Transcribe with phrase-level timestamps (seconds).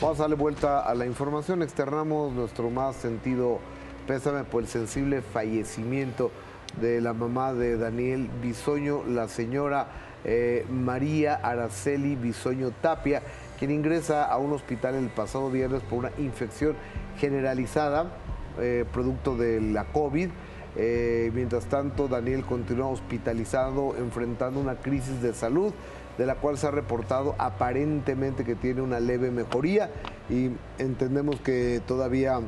[0.00, 1.62] Vamos a darle vuelta a la información.
[1.62, 3.60] Externamos nuestro más sentido
[4.08, 6.32] pésame por el sensible fallecimiento
[6.80, 9.86] de la mamá de Daniel Bisoño, la señora
[10.24, 13.22] eh, María Araceli Bisoño Tapia,
[13.56, 16.74] quien ingresa a un hospital el pasado viernes por una infección
[17.18, 18.10] generalizada,
[18.58, 20.28] eh, producto de la COVID.
[20.76, 25.72] Eh, mientras tanto, Daniel continúa hospitalizado, enfrentando una crisis de salud,
[26.18, 29.90] de la cual se ha reportado aparentemente que tiene una leve mejoría
[30.30, 32.40] y entendemos que todavía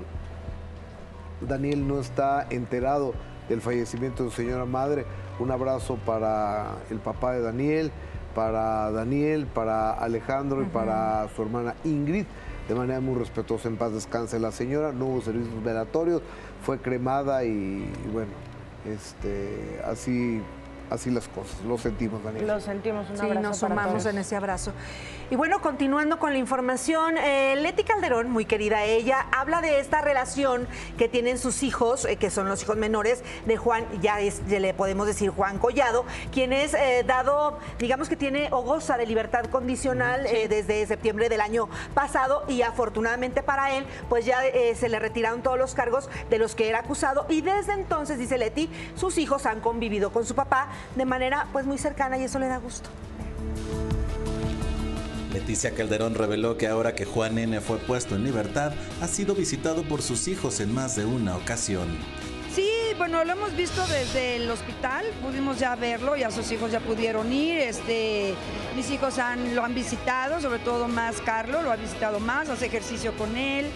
[1.41, 3.13] Daniel no está enterado
[3.49, 5.05] del fallecimiento de su señora madre.
[5.39, 7.91] Un abrazo para el papá de Daniel,
[8.35, 12.27] para Daniel, para Alejandro y para su hermana Ingrid.
[12.69, 14.93] De manera muy respetuosa, en paz descanse la señora.
[14.93, 16.23] No hubo servicios velatorios,
[16.65, 18.33] fue cremada y, y bueno,
[18.85, 20.41] este, así
[20.91, 21.61] así las cosas.
[21.65, 22.47] Lo sentimos, Daniel.
[22.47, 24.07] Lo sentimos, un Sí, abrazo nos para sumamos todos.
[24.15, 24.73] en ese abrazo.
[25.31, 30.01] Y bueno, continuando con la información, eh, Leti Calderón, muy querida ella, habla de esta
[30.01, 30.69] relación
[30.99, 34.61] que tienen sus hijos, eh, que son los hijos menores de Juan, ya, es- ya
[34.61, 39.07] le podemos decir Juan Collado, quien es eh, dado, digamos que tiene o goza de
[39.07, 44.75] libertad condicional eh, desde septiembre del año pasado y afortunadamente para él, pues ya eh,
[44.77, 48.39] se le retiraron todos los cargos de los que era acusado y desde entonces, dice
[48.39, 52.39] Leti, sus hijos han convivido con su papá de manera pues muy cercana y eso
[52.39, 52.89] le da gusto.
[55.33, 57.61] Leticia Calderón reveló que ahora que Juan N.
[57.61, 61.89] fue puesto en libertad, ha sido visitado por sus hijos en más de una ocasión.
[62.55, 66.81] Sí, bueno, lo hemos visto desde el hospital, pudimos ya verlo, ya sus hijos ya
[66.81, 68.35] pudieron ir, este,
[68.75, 72.65] mis hijos han, lo han visitado, sobre todo más Carlos, lo ha visitado más, hace
[72.65, 73.67] ejercicio con él,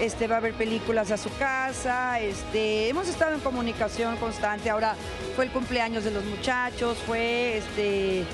[0.00, 4.94] este, va a ver películas a su casa, este, hemos estado en comunicación constante, ahora
[5.34, 8.24] fue el cumpleaños de los muchachos, fue, este,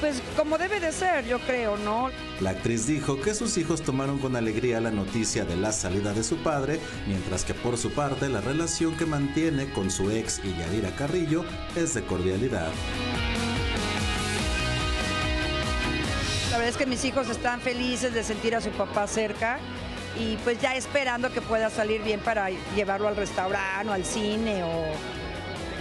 [0.00, 2.10] pues como debe de ser, yo creo, ¿no?
[2.40, 6.22] La actriz dijo que sus hijos tomaron con alegría la noticia de la salida de
[6.22, 10.54] su padre, mientras que por su parte la relación que mantiene con su ex y
[10.54, 12.68] Yadira Carrillo es de cordialidad.
[16.50, 19.58] La verdad es que mis hijos están felices de sentir a su papá cerca
[20.18, 24.62] y pues ya esperando que pueda salir bien para llevarlo al restaurante o al cine
[24.64, 24.84] o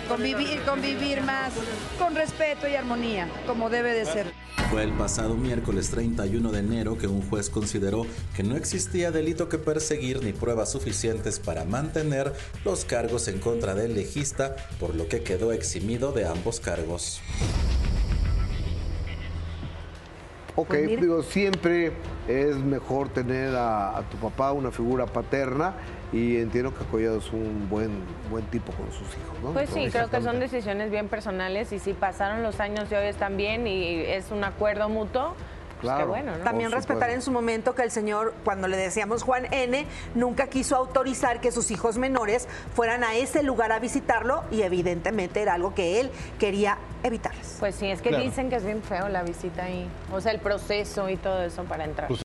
[0.07, 1.53] convivir, convivir más
[1.97, 4.46] con respeto y armonía, como debe de ser.
[4.72, 9.47] Fue el pasado miércoles 31 de enero que un juez consideró que no existía delito
[9.47, 15.07] que perseguir ni pruebas suficientes para mantener los cargos en contra del legista, por lo
[15.07, 17.22] que quedó eximido de ambos cargos.
[20.56, 21.92] Ok, Pues digo, siempre
[22.28, 25.74] es mejor tener a, a tu papá, una figura paterna,
[26.14, 27.92] y entiendo que Collado es un buen,
[28.32, 29.52] buen tipo con sus hijos, ¿no?
[29.52, 33.08] Pues sí, creo que son decisiones bien personales y si pasaron los años y hoy
[33.08, 35.34] están bien y es un acuerdo mutuo,
[35.81, 36.08] pues qué Claro.
[36.08, 36.44] bueno, ¿no?
[36.44, 40.75] También respetar en su momento que el señor, cuando le decíamos Juan N., nunca quiso
[40.75, 45.74] autorizar que sus hijos menores fueran a ese lugar a visitarlo y evidentemente era algo
[45.74, 46.09] que él
[46.40, 47.58] quería evitarles.
[47.59, 48.24] Pues sí, es que Claro.
[48.24, 49.88] dicen que es bien feo la visita ahí.
[50.12, 52.08] O sea, el proceso y todo eso para entrar.
[52.08, 52.24] Pues